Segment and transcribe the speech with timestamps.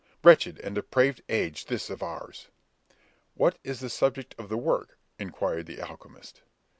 [0.23, 2.47] Wretched and depraved age this of ours!"
[3.35, 6.41] "What is the subject of the work?" inquired the alchemist.